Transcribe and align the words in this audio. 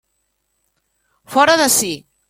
Fora 1.35 1.59
d'ací! 1.63 1.95